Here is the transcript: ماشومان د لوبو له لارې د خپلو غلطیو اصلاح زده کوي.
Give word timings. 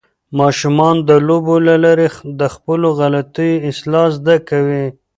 ماشومان 0.39 0.95
د 1.09 1.11
لوبو 1.27 1.55
له 1.67 1.75
لارې 1.83 2.07
د 2.39 2.41
خپلو 2.55 2.87
غلطیو 2.99 3.63
اصلاح 3.71 4.07
زده 4.17 4.35
کوي. 4.49 4.85